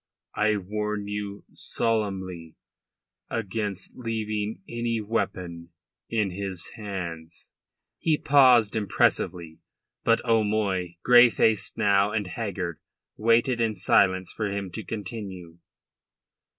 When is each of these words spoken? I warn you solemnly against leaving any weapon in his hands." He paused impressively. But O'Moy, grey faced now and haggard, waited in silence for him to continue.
I 0.33 0.57
warn 0.57 1.07
you 1.07 1.45
solemnly 1.53 2.55
against 3.29 3.91
leaving 3.93 4.63
any 4.67 4.99
weapon 4.99 5.69
in 6.09 6.31
his 6.31 6.69
hands." 6.69 7.51
He 7.99 8.17
paused 8.17 8.75
impressively. 8.75 9.59
But 10.03 10.19
O'Moy, 10.25 10.97
grey 11.03 11.29
faced 11.29 11.77
now 11.77 12.11
and 12.13 12.25
haggard, 12.25 12.79
waited 13.15 13.61
in 13.61 13.75
silence 13.75 14.31
for 14.31 14.47
him 14.47 14.71
to 14.71 14.83
continue. 14.83 15.59